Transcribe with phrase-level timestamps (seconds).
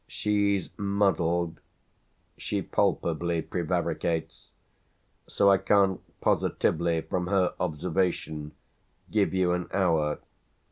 [0.07, 1.59] She's muddled,
[2.35, 4.49] she palpably prevaricates;
[5.27, 8.53] so I can't positively, from her observation,
[9.11, 10.17] give you an hour.